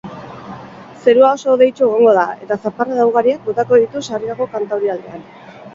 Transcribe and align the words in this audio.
Zerua 1.03 1.29
oso 1.33 1.51
hodeitsu 1.55 1.85
egongo 1.89 2.15
da 2.19 2.25
eta 2.47 2.59
zaparrada 2.65 3.07
ugariak 3.13 3.47
botako 3.51 3.81
ditu, 3.85 4.05
sarriago 4.11 4.51
kantaurialdean. 4.57 5.29